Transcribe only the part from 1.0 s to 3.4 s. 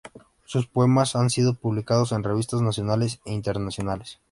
han sido publicados en revistas nacionales e